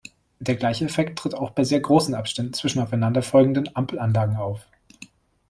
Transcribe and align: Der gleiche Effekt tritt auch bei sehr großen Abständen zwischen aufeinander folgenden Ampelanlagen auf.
Der 0.39 0.55
gleiche 0.55 0.85
Effekt 0.85 1.19
tritt 1.19 1.35
auch 1.35 1.51
bei 1.51 1.63
sehr 1.63 1.79
großen 1.79 2.15
Abständen 2.15 2.53
zwischen 2.53 2.79
aufeinander 2.81 3.21
folgenden 3.21 3.69
Ampelanlagen 3.75 4.35
auf. 4.37 4.65